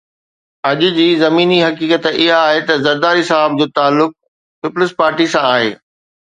اڄ 0.69 0.79
جي 0.95 1.05
زميني 1.23 1.59
حقيقت 1.65 2.07
اها 2.13 2.39
آهي 2.47 2.65
ته 2.71 2.79
زرداري 2.87 3.29
صاحب 3.31 3.61
جو 3.61 3.71
تعلق 3.79 4.19
پيپلز 4.61 4.99
پارٽي 4.99 5.33
سان 5.39 5.49
آهي 5.55 5.73